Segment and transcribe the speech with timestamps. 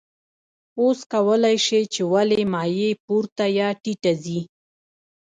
[0.79, 4.39] اوس کولی شئ چې ولې مایع پورته یا ټیټه ځي.